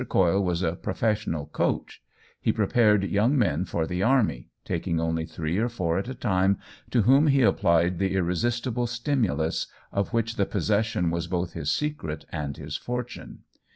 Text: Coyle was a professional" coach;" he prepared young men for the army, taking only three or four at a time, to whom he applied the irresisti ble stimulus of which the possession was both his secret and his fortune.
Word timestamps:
Coyle 0.09 0.43
was 0.43 0.63
a 0.63 0.75
professional" 0.77 1.45
coach;" 1.61 2.01
he 2.41 2.51
prepared 2.51 3.03
young 3.03 3.37
men 3.37 3.65
for 3.65 3.85
the 3.85 4.01
army, 4.01 4.49
taking 4.65 4.99
only 4.99 5.27
three 5.27 5.59
or 5.59 5.69
four 5.69 5.99
at 5.99 6.07
a 6.07 6.15
time, 6.15 6.57
to 6.89 7.03
whom 7.03 7.27
he 7.27 7.43
applied 7.43 7.99
the 7.99 8.15
irresisti 8.15 8.73
ble 8.73 8.87
stimulus 8.87 9.67
of 9.91 10.11
which 10.11 10.37
the 10.37 10.47
possession 10.47 11.11
was 11.11 11.27
both 11.27 11.53
his 11.53 11.69
secret 11.69 12.25
and 12.31 12.57
his 12.57 12.75
fortune. 12.77 13.43